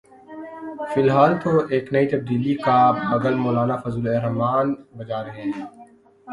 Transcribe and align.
فی 0.93 1.01
الحال 1.01 1.33
تو 1.43 1.51
ایک 1.69 1.93
نئی 1.93 2.07
تبدیلی 2.07 2.55
کا 2.55 2.79
بگل 2.91 3.33
مولانا 3.33 3.75
فضل 3.75 4.07
الرحمان 4.07 4.73
بجا 4.97 5.23
رہے 5.23 5.41
ہیں۔ 5.41 5.65